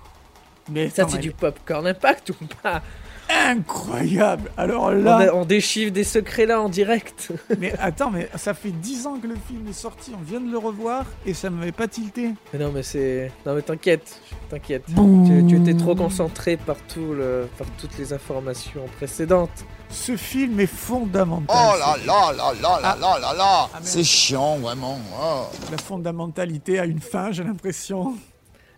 [0.70, 2.80] Mais Ça, c'est du popcorn impact ou pas?
[3.30, 4.50] Incroyable.
[4.56, 7.32] Alors on, là, a- on déchiffre des secrets là en direct.
[7.58, 10.50] mais attends, mais ça fait 10 ans que le film est sorti, on vient de
[10.50, 12.30] le revoir et ça m'avait pas tilté.
[12.52, 13.30] Mais non, mais c'est.
[13.46, 14.84] Non, mais t'inquiète, t'inquiète.
[14.86, 17.48] Tu, tu étais trop concentré par, tout le...
[17.58, 19.64] par toutes les informations précédentes.
[19.90, 21.46] Ce film est fondamental.
[21.56, 23.78] Oh là là là là là là là là Ah.
[23.82, 24.98] C'est chiant, vraiment.
[25.20, 25.42] oh.
[25.70, 28.14] La fondamentalité a une fin, j'ai l'impression.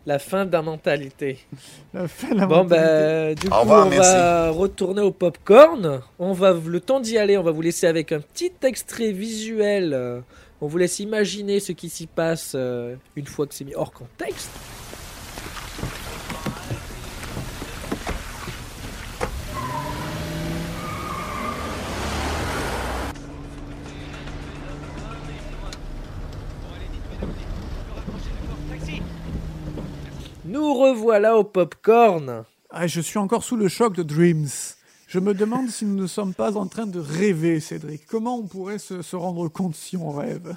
[0.06, 1.38] La fin d'un mentalité.
[1.92, 2.76] La fin, la Bon, mentalité.
[2.76, 6.00] bah, du coup, revoir, on va retourner au popcorn.
[6.20, 10.22] On va, le temps d'y aller, on va vous laisser avec un petit extrait visuel.
[10.60, 13.92] On vous laisse imaginer ce qui s'y passe euh, une fois que c'est mis hors
[13.92, 14.48] contexte.
[30.66, 32.42] Nous revoilà au popcorn.
[32.70, 34.48] Ah, je suis encore sous le choc de Dreams.
[35.07, 38.05] Je me demande si nous ne sommes pas en train de rêver, Cédric.
[38.07, 40.57] Comment on pourrait se, se rendre compte si on rêve?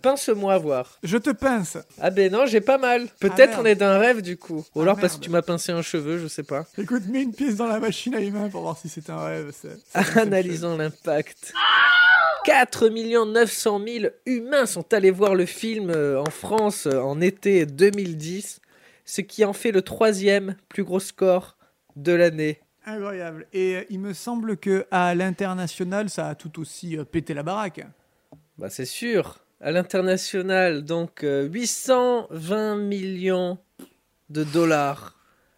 [0.00, 0.98] Pince-moi voir.
[1.02, 1.76] Je te pince.
[2.00, 3.08] Ah ben non, j'ai pas mal.
[3.20, 3.60] Peut-être merde.
[3.60, 4.64] on est d'un rêve du coup.
[4.74, 6.64] Ou Ah, alors parce que tu m'as pincé un cheveu, je sais pas.
[6.78, 9.52] Écoute, mets une pièce dans la machine à humains pour voir si c'est un rêve.
[9.52, 10.22] c'est- c'est Inception.
[10.22, 11.52] Analysons l'impact.
[12.46, 17.66] 4 900 000 humains sont allés voir le film euh, en France euh, en été
[17.66, 18.60] 2010,
[19.04, 21.56] ce qui en fait le troisième plus gros score
[21.96, 22.60] de l'année.
[22.84, 23.46] Incroyable.
[23.52, 27.42] Et euh, il me semble que à l'international, ça a tout aussi euh, pété la
[27.42, 27.86] baraque.
[28.58, 29.38] Bah c'est sûr.
[29.60, 33.58] À l'international, donc euh, 820 millions
[34.30, 35.16] de dollars.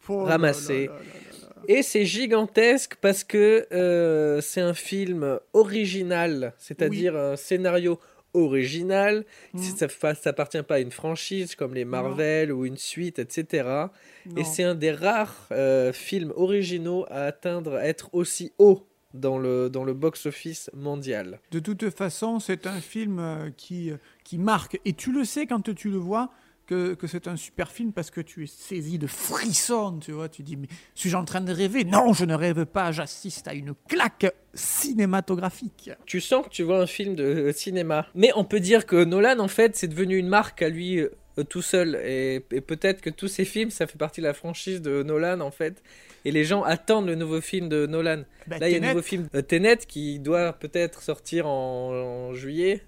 [0.08, 0.86] Oh là Ramassé.
[0.86, 1.54] là là là là.
[1.68, 7.98] Et c'est gigantesque parce que euh, c'est un film original, c'est-à-dire un scénario
[8.34, 9.24] original.
[9.54, 9.58] Mm.
[9.62, 13.86] Ça fa- ça appartient pas à une franchise comme les Marvel ou une suite, etc.
[14.36, 19.38] Et c'est un des rares euh, films originaux à atteindre, à être aussi haut dans
[19.38, 21.38] le, dans le box-office mondial.
[21.52, 24.80] De toute façon, c'est un film euh, qui, euh, qui marque.
[24.84, 26.30] Et tu le sais quand tu le vois
[26.66, 30.28] que, que c'est un super film parce que tu es saisi de frissons, tu vois.
[30.28, 31.84] Tu dis, mais suis-je en train de rêver?
[31.84, 35.90] Non, je ne rêve pas, j'assiste à une claque cinématographique.
[36.06, 38.06] Tu sens que tu vois un film de euh, cinéma.
[38.14, 41.10] Mais on peut dire que Nolan, en fait, c'est devenu une marque à lui euh,
[41.48, 42.00] tout seul.
[42.04, 45.40] Et, et peut-être que tous ces films, ça fait partie de la franchise de Nolan,
[45.40, 45.82] en fait.
[46.24, 48.22] Et les gens attendent le nouveau film de Nolan.
[48.46, 51.46] Bah, Là, il y a un Tenet, nouveau film euh, Tenet qui doit peut-être sortir
[51.46, 51.90] en,
[52.30, 52.82] en juillet.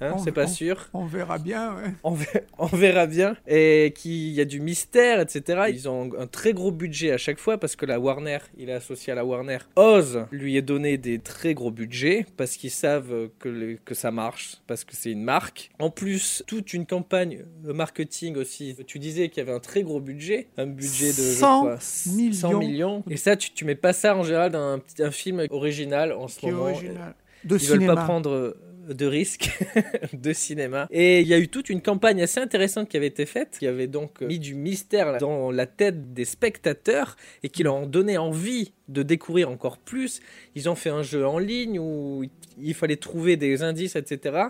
[0.00, 0.88] Hein, c'est pas on- sûr.
[0.94, 1.90] On verra bien, ouais.
[2.04, 3.36] On, ver- on verra bien.
[3.46, 5.62] Et qu'il y a du mystère, etc.
[5.70, 8.74] Ils ont un très gros budget à chaque fois parce que la Warner, il est
[8.74, 13.28] associé à la Warner, ose lui est donné des très gros budgets parce qu'ils savent
[13.38, 15.70] que, le- que ça marche, parce que c'est une marque.
[15.78, 18.76] En plus, toute une campagne marketing aussi.
[18.86, 21.78] Tu disais qu'il y avait un très gros budget, un budget de je 100 crois,
[21.80, 23.02] 100 millions.
[23.10, 26.38] Et ça, tu, tu mets pas ça en général dans un, film original en ce
[26.40, 26.64] Qui moment.
[26.64, 27.14] original.
[27.44, 27.86] De Ils cinéma.
[27.86, 28.56] veulent pas prendre
[28.88, 29.50] de risques
[30.12, 30.86] de cinéma.
[30.90, 33.66] Et il y a eu toute une campagne assez intéressante qui avait été faite, qui
[33.66, 37.86] avait donc euh, mis du mystère dans la tête des spectateurs et qui leur ont
[37.86, 40.20] donné envie de découvrir encore plus.
[40.54, 42.24] Ils ont fait un jeu en ligne où
[42.60, 44.46] il fallait trouver des indices, etc.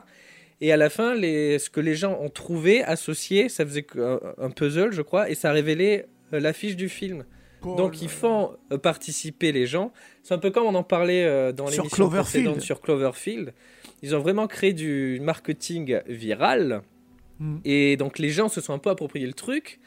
[0.60, 4.20] Et à la fin, les, ce que les gens ont trouvé associé, ça faisait que-
[4.38, 7.24] un, puzzle, je crois, et ça révélait euh, l'affiche du film.
[7.64, 9.92] Donc ils font euh, participer les gens.
[10.24, 12.44] C'est un peu comme on en parlait euh, dans Sur l'émission Cloverfield.
[12.44, 13.52] précédente sur Cloverfield.
[14.02, 16.82] Ils ont vraiment créé du marketing viral.
[17.38, 17.58] Mm.
[17.64, 19.80] Et donc les gens se sont un peu appropriés le truc.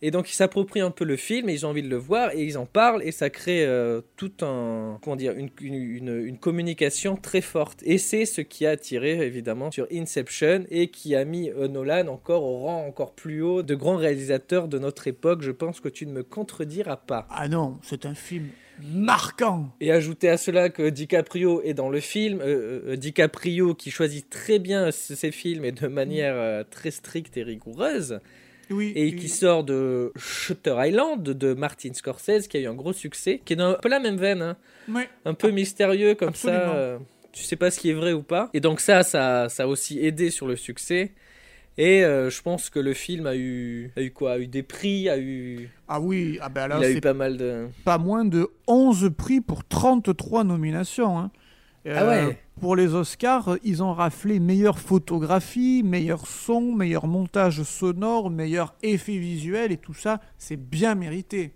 [0.00, 2.30] Et donc ils s'approprient un peu le film et ils ont envie de le voir
[2.32, 6.24] et ils en parlent et ça crée euh, tout un comment dire une, une, une-
[6.24, 11.16] une communication très forte et c'est ce qui a attiré évidemment sur Inception et qui
[11.16, 15.08] a mis euh, Nolan encore au rang encore plus haut de grands réalisateurs de notre
[15.08, 15.42] époque.
[15.42, 17.26] Je pense que tu ne me contrediras pas.
[17.30, 18.46] Ah non, c'est un film
[18.92, 19.70] marquant.
[19.80, 24.28] Et ajouter à cela que DiCaprio est dans le film, euh, euh, DiCaprio qui choisit
[24.30, 28.20] très bien ses films et de manière euh, très stricte et rigoureuse,
[28.70, 28.92] Oui.
[28.94, 29.16] et oui.
[29.16, 33.54] qui sort de Shutter Island de Martin Scorsese, qui a eu un gros succès, qui
[33.54, 34.56] est dans un peu la même veine, hein,
[34.88, 35.08] Ouais.
[35.24, 36.60] un peu mystérieux comme Absolument.
[36.60, 36.74] ça.
[36.76, 36.98] euh,
[37.32, 38.50] tu sais pas ce qui est vrai ou pas.
[38.54, 41.12] Et donc ça, ça, ça a aussi aidé sur le succès.
[41.80, 44.32] Et euh, je pense que le film a eu, a eu quoi?
[44.32, 45.70] A eu des prix, a eu.
[45.86, 47.68] Ah oui, ah ben là, il a eu pas mal de.
[47.84, 51.16] pas moins de 11 prix pour 33 nominations.
[51.18, 51.30] hein.
[51.94, 52.38] Ah ouais.
[52.60, 59.16] Pour les Oscars, ils ont raflé meilleure photographie, meilleur son, meilleur montage sonore, meilleur effet
[59.16, 61.52] visuel et tout ça, c'est bien mérité.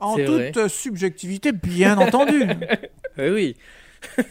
[0.00, 0.68] En toute vrai.
[0.68, 2.42] subjectivité, bien entendu.
[3.18, 3.54] Oui.
[4.18, 4.22] en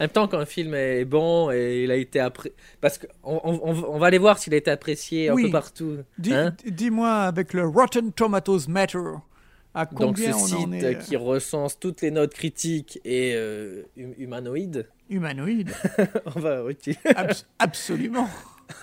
[0.00, 2.54] même temps, quand un film est bon et il a été apprécié.
[2.80, 5.98] Parce qu'on on, va aller voir s'il a été apprécié un peu partout.
[6.30, 6.54] Hein.
[6.64, 8.98] Dis-moi, avec le Rotten Tomatoes Matter,
[9.78, 13.84] à Donc, ce on site est euh, qui recense toutes les notes critiques et euh,
[13.96, 14.88] hum- humanoïdes.
[15.08, 15.70] humanoïde
[16.34, 16.64] on va
[17.60, 18.28] Absolument.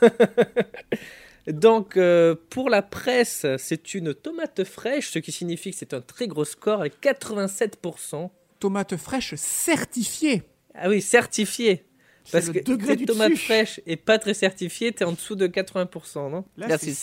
[1.48, 6.02] Donc, euh, pour la presse, c'est une tomate fraîche, ce qui signifie que c'est un
[6.02, 8.30] très gros score avec 87%.
[8.60, 10.44] Tomate fraîche certifiée.
[10.74, 11.85] Ah oui, certifié.
[12.32, 13.46] Parce le que degré cette du tomate dessus.
[13.46, 16.46] fraîche et pas très certifiée, t'es en dessous de 80%, non?
[16.58, 16.96] Là, Là, c'est certifié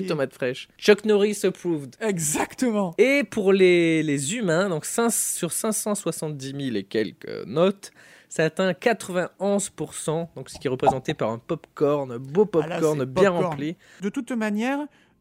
[0.00, 0.06] certifié.
[0.06, 0.68] tomate fraîche.
[0.78, 1.94] Chuck Norris approved.
[2.00, 2.94] Exactement.
[2.98, 7.90] Et pour les, les humains, donc 5 sur 570 000 et quelques notes,
[8.28, 8.72] ça atteint
[9.40, 13.30] 91%, donc ce qui est représenté par un popcorn, beau Ah là, popcorn c'est bien
[13.30, 13.44] popcorn.
[13.52, 13.76] rempli.
[14.02, 14.78] De toute manière,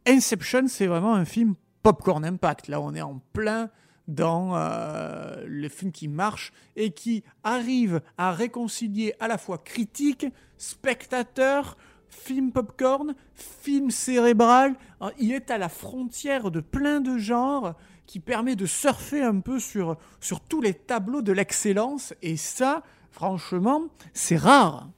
[0.07, 2.67] Inception, c'est vraiment un film popcorn impact.
[2.67, 3.69] Là, on est en plein
[4.07, 10.25] dans euh, le film qui marche et qui arrive à réconcilier à la fois critique,
[10.57, 11.77] spectateur,
[12.09, 14.75] film popcorn, film cérébral.
[14.99, 19.39] Alors, Il est à la frontière de plein de genres qui permet de surfer un
[19.39, 22.13] peu sur, sur tous les tableaux de l'excellence.
[22.21, 24.89] Et ça, franchement, c'est rare.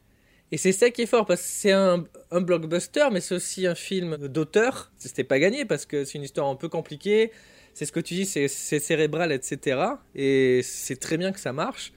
[0.52, 3.68] Et c'est ça qui est fort, parce que c'est un, un blockbuster, mais c'est aussi
[3.68, 4.92] un film d'auteur.
[4.98, 7.32] C'était pas gagné, parce que c'est une histoire un peu compliquée.
[7.78, 9.80] C'est ce que tu dis, c'est cérébral, etc.
[10.16, 11.94] Et c'est très bien que ça marche.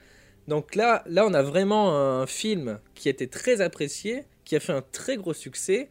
[0.47, 4.59] Donc là, là, on a vraiment un film qui a été très apprécié, qui a
[4.59, 5.89] fait un très gros succès,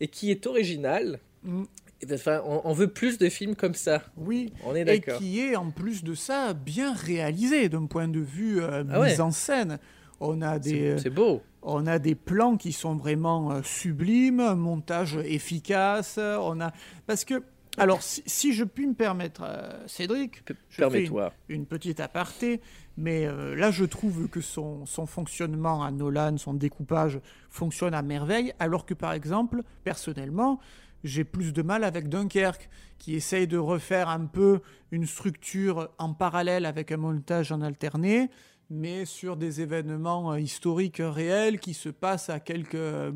[0.00, 1.20] et qui est original.
[1.42, 1.62] Mm.
[2.02, 4.02] Et Enfin, on, veut plus de films comme ça.
[4.18, 5.16] Oui, On est et d'accord.
[5.18, 9.08] qui est en plus de ça bien réalisé d'un point de vue euh, Ah ouais.
[9.08, 9.78] mise en scène.
[10.20, 11.40] On a des, C'est c'est beau.
[11.62, 16.18] on a des plans qui sont vraiment euh, sublimes, un montage efficace.
[16.18, 16.74] On a
[17.06, 17.42] parce que
[17.76, 21.32] alors si, si je puis me permettre, euh, Cédric, P- je fais une, Permets-toi.
[21.48, 22.60] une petite aparté,
[22.96, 28.02] mais euh, là je trouve que son, son fonctionnement à Nolan, son découpage fonctionne à
[28.02, 30.60] merveille, alors que par exemple, personnellement,
[31.02, 34.60] j'ai plus de mal avec Dunkerque, qui essaye de refaire un peu
[34.90, 38.30] une structure en parallèle avec un montage en alterné,
[38.70, 43.12] mais sur des événements euh, historiques réels qui se passent à quelques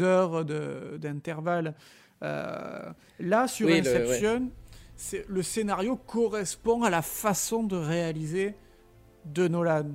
[0.00, 1.74] heures d'intervalle.
[2.22, 4.50] Euh, là, sur Oui, le- Inception,
[4.96, 8.54] c'est- le scénario correspond à la façon de réaliser
[9.26, 9.86] de Nolan.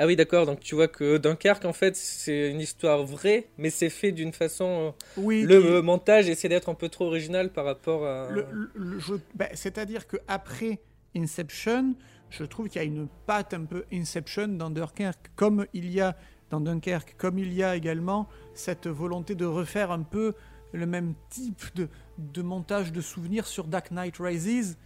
[0.00, 0.46] Ah oui, d'accord.
[0.46, 4.32] Donc tu vois que Dunkerque, en fait, c'est une histoire vraie, mais c'est fait d'une
[4.32, 4.64] façon.
[4.66, 8.28] euh, Oui, Le qui- montage essaie d'être un peu trop original par rapport à.
[8.30, 10.78] Le- le- le- je- ben, C'est-à-dire qu'après
[11.16, 11.94] Inception,
[12.30, 16.00] je trouve qu'il y a une patte un peu Inception dans Dunkerque, comme il y
[16.00, 16.16] a
[16.50, 20.34] dans Dunkerque, comme il y a également cette volonté de refaire un peu
[20.72, 24.76] le même type de, de montage de souvenirs sur Dark Knight Rises,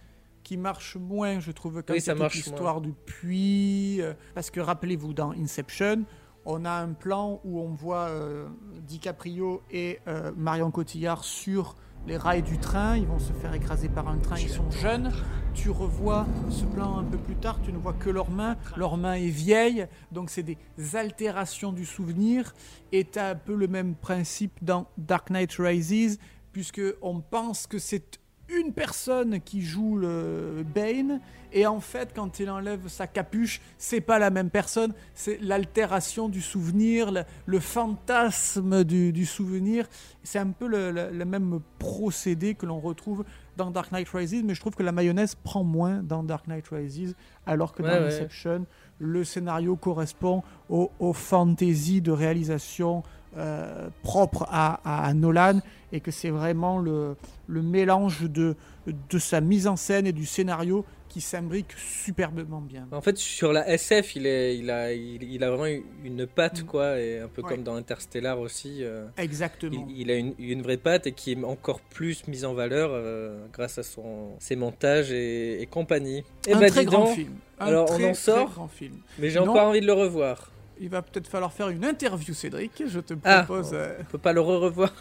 [0.43, 4.01] qui marche moins, je trouve, quand Oui, c'est l'histoire du puits.
[4.01, 6.03] euh, parce que rappelez-vous, dans Inception,
[6.45, 8.47] on a un plan où on voit euh,
[8.81, 13.87] DiCaprio et euh, Marion Cotillard sur les rails du train, ils vont se faire écraser
[13.87, 15.11] par un train, ils sont jeunes.
[15.53, 18.97] Tu revois ce plan un peu plus tard, tu ne vois que leurs mains, leur
[18.97, 20.57] main est vieille, donc c'est des
[20.93, 22.53] altérations du souvenir.
[22.91, 26.19] Et tu as un peu le même principe dans Dark Knight Rises,
[26.51, 31.19] puisque on pense que c'est une personne qui joue le Bane,
[31.51, 36.29] et en fait, quand il enlève sa capuche, c'est pas la même personne, c'est l'altération
[36.29, 39.87] du souvenir, le, le fantasme du, du souvenir.
[40.23, 43.23] C'est un peu le, le- le même procédé que l'on retrouve
[43.57, 46.67] dans Dark Knight Rises, mais je trouve que la mayonnaise prend moins dans Dark Knight
[46.69, 48.13] Rises, alors que Ouais, dans ouais.
[48.13, 48.65] Inception,
[48.99, 53.03] le scénario correspond aux, aux fantaisies de réalisation
[53.37, 55.59] euh, propres à, à Nolan
[55.91, 57.15] et que c'est vraiment le,
[57.47, 58.55] le mélange de,
[58.87, 62.87] de sa mise en scène et du scénario qui s'imbrique superbement bien.
[62.91, 66.63] En fait, sur la SF, il, est, il, a, il, il a vraiment une patte,
[66.63, 66.65] Mm.
[66.65, 67.49] quoi, et un peu Ouais.
[67.49, 68.79] comme dans Interstellar aussi.
[68.83, 69.85] euh, Exactement.
[69.89, 72.89] il, il a une, une vraie patte et qui est encore plus mise en valeur
[72.93, 76.23] euh, grâce à son, ses montages et, et compagnie.
[76.47, 77.33] Et un bah, très grand donc, film.
[77.59, 78.95] Un alors, on très, en très sort grand film.
[79.19, 80.49] mais j'ai encore envie de le revoir.
[80.79, 82.83] Il va peut-être falloir faire une interview, Cédric.
[82.87, 83.43] Je te Ah.
[83.43, 83.71] propose.
[83.73, 84.91] euh, On peut pas le re-revoir.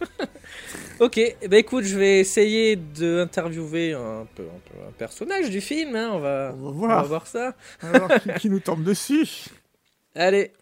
[1.01, 5.61] ok, eh ben écoute, je vais essayer d'interviewer un peu, un peu un personnage du
[5.61, 5.97] film.
[5.97, 7.03] hein, On, va, On va on voir.
[7.03, 7.55] va voir ça.
[7.81, 9.27] alors, qui, qui nous tombe dessus.
[10.15, 10.53] Allez.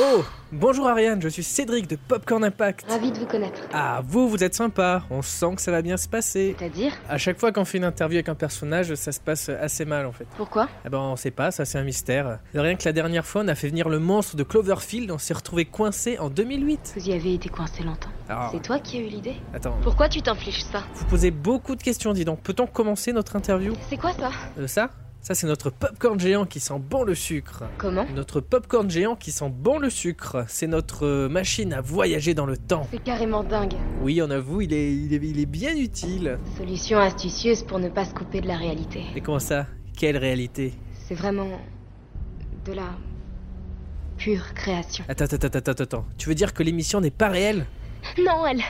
[0.00, 2.86] Oh, bonjour Ariane, je suis Cédric de Popcorn Impact.
[2.88, 3.60] Ravi de vous connaître.
[3.74, 6.56] Ah, vous, vous êtes sympa, on sent que ça va bien se passer.
[6.58, 9.84] C'est-à-dire À chaque fois qu'on fait une interview avec un personnage, ça se passe assez
[9.84, 10.26] mal en fait.
[10.38, 12.38] Pourquoi Eh ben, on sait pas, ça c'est un mystère.
[12.54, 15.34] Rien que la dernière fois, on a fait venir le monstre de Cloverfield, on s'est
[15.34, 16.94] retrouvé coincé en 2008.
[16.96, 18.08] Vous y avez été coincé longtemps.
[18.30, 21.76] Alors, C'est toi qui as eu l'idée attends, Pourquoi tu t'infliges ça vous posez beaucoup
[21.76, 22.40] de questions, dis donc.
[22.40, 24.88] Peut-on commencer notre interview C'est quoi ça Euh, Ça
[25.22, 27.62] Ça c'est notre popcorn géant qui sent bon le sucre.
[27.78, 32.34] Comment Notre popcorn géant qui sent bon le sucre, c'est notre euh, machine à voyager
[32.34, 32.88] dans le temps.
[32.90, 33.74] C'est carrément dingue.
[34.02, 36.40] Oui, on avoue, il est, il est, il est bien utile.
[36.58, 39.04] Solution astucieuse pour ne pas se couper de la réalité.
[39.14, 39.68] Mais comment ça?
[39.96, 40.74] Quelle réalité?
[41.06, 41.60] C'est vraiment
[42.64, 42.90] de la
[44.16, 45.04] pure création.
[45.08, 46.06] Attends, attends, attends, attends, attends.
[46.18, 47.66] Tu veux dire que l'émission n'est pas réelle?
[48.18, 48.62] Non, elle.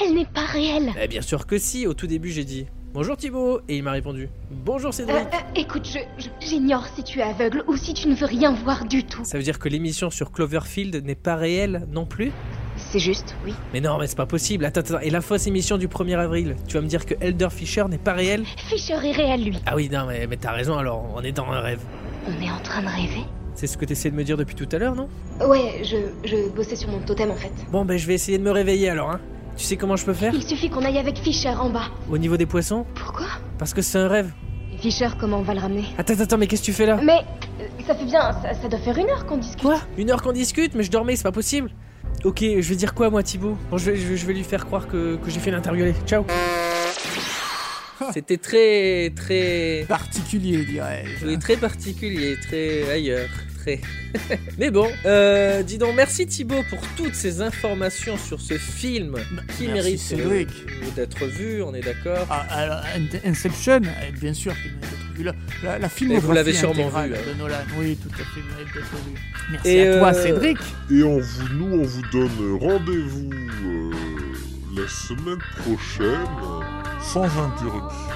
[0.00, 0.92] Elle n'est pas réelle.
[1.02, 3.92] Eh bien sûr que si, au tout début j'ai dit Bonjour Thibaut, et il m'a
[3.92, 5.16] répondu Bonjour Euh, Cédric.
[5.16, 8.52] euh, écoute, je, je- j'ignore si tu es aveugle ou si tu ne veux rien
[8.52, 9.24] voir du tout.
[9.24, 12.32] Ça veut dire que l'émission sur Cloverfield n'est pas réelle non plus?
[12.76, 13.52] C'est juste, oui.
[13.74, 14.64] Mais non, mais c'est pas possible.
[14.64, 15.00] Attends, attends.
[15.00, 17.98] Et la fausse émission du 1er avril Tu vas me dire que Elder Fisher n'est
[17.98, 18.44] pas réel?
[18.68, 19.58] Fisher est réel, lui.
[19.66, 21.80] Ah oui, non, mais, mais t'as raison alors, on est dans un rêve.
[22.26, 23.24] On est en train de rêver
[23.54, 25.08] C'est ce que t'essaies de me dire depuis tout à l'heure, non?
[25.46, 25.96] Ouais, je,
[26.28, 27.52] je bossais sur mon totem en fait.
[27.70, 29.20] Bon, ben je vais essayer de me réveiller alors, hein.
[29.58, 31.90] Tu sais comment je peux faire Il suffit qu'on aille avec Fisher en bas.
[32.08, 33.26] Au niveau des poissons Pourquoi
[33.58, 34.30] Parce que c'est un rêve.
[34.72, 36.86] Et Fisher, comment on va le ramener Attends, attends, attends, mais qu'est-ce que tu fais
[36.86, 37.18] là Mais
[37.60, 39.60] euh, ça fait bien, ça, ça doit faire une heure qu'on discute.
[39.60, 41.70] Quoi Une heure qu'on discute, mais je dormais, c'est pas possible.
[42.24, 45.16] Ok, je vais dire quoi moi Thibaut Bon, je vais, je lui faire croire que,
[45.16, 45.82] que j'ai fait l'interview.
[45.82, 46.24] Allez, ciao
[48.14, 49.86] C'était très, très...
[49.88, 51.26] Particulier, dirais-je.
[51.26, 53.28] Oui, très particulier, très ailleurs,
[54.58, 59.16] Mais bon, euh, dis donc, merci Thibaut pour toutes ces informations sur ce film
[59.56, 60.48] qui merci mérite Cédric.
[60.48, 62.82] euh, d'être vu, on est d'accord Ah,
[63.24, 65.24] Inception, eh, bien sûr qu'il mérite d'être vu.
[65.24, 65.34] La,
[65.64, 67.08] la, la filmographie vous l'avez sûrement vu, hein.
[67.08, 67.56] de Nolan.
[67.78, 69.14] Oui, tout à fait, mérite d'être vu.
[69.50, 70.58] Merci Et, à toi, euh, Cédric.
[70.90, 73.90] Et on vous, nous, on vous donne rendez-vous euh,
[74.76, 76.26] la semaine prochaine,
[77.02, 78.14] sans interruption,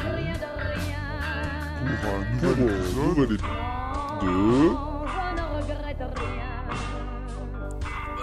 [2.00, 3.38] pour un nouvel épisode
[4.22, 4.91] de...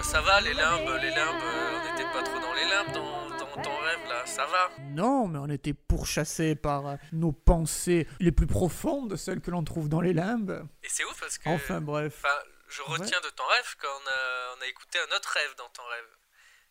[0.09, 3.29] ça va, les limbes, les limbes, euh, on n'était pas trop dans les limbes dans,
[3.29, 4.71] dans ton rêve là, ça va.
[4.79, 9.63] Non, mais on était pourchassés par euh, nos pensées les plus profondes, celles que l'on
[9.63, 10.67] trouve dans les limbes.
[10.81, 11.47] Et c'est ouf parce que.
[11.49, 12.15] Enfin, bref.
[12.23, 12.35] Enfin,
[12.69, 15.69] je retiens de ton rêve quand on a, on a écouté un autre rêve dans
[15.69, 16.09] ton rêve.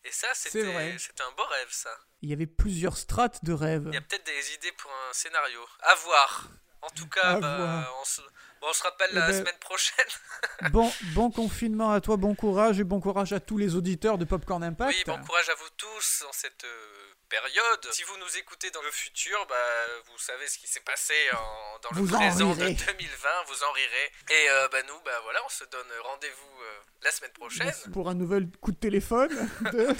[0.04, 1.90] Et ça, c'était un beau rêve, ça.
[2.22, 3.84] Il y avait plusieurs strates de rêves.
[3.86, 5.60] Il y a peut-être des idées pour un scénario.
[5.82, 6.48] À voir.
[6.82, 7.94] En tout cas, À bah, voir.
[8.00, 8.20] on, se,
[8.60, 10.06] bon, on se rappelle Eh la ben, semaine prochaine.
[10.72, 14.24] Bon, bon confinement à toi, bon courage et bon courage à tous les auditeurs de
[14.24, 14.92] Popcorn Impact.
[14.96, 17.88] Oui, bon courage à vous tous en cette euh, période.
[17.92, 19.54] Si vous nous écoutez dans le futur, bah,
[20.06, 22.74] vous savez ce qui s'est passé en- dans le Vous en présent de rirez.
[22.74, 24.12] 2020, vous en rirez.
[24.30, 27.72] Et euh, bah, nous, bah, voilà, on se donne rendez-vous euh, la semaine prochaine.
[27.92, 29.30] Pour un nouvel coup de téléphone
[29.72, 29.96] de...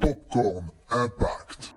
[0.00, 1.74] Popcorn Impact.